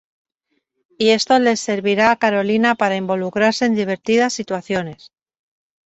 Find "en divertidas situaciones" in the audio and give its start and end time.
3.65-5.11